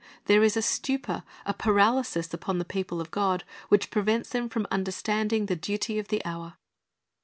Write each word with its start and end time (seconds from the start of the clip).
There 0.25 0.41
is 0.43 0.57
a 0.57 0.63
stupor, 0.63 1.23
a 1.45 1.53
paralysis, 1.53 2.33
upon 2.33 2.57
the 2.57 2.65
people 2.65 2.99
of 2.99 3.11
God, 3.11 3.43
which 3.69 3.91
prevents 3.91 4.31
them 4.31 4.49
from 4.49 4.65
understanding 4.71 5.45
the 5.45 5.55
duty 5.55 5.99
of 5.99 6.07
the 6.07 6.25
hour. 6.25 6.55